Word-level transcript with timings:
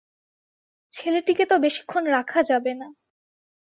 ছেলেটিকে 0.93 1.43
তো 1.45 1.55
বেশিক্ষণ 1.59 2.03
রাখা 2.07 2.39
যাবে 2.43 2.71
না। 2.73 2.87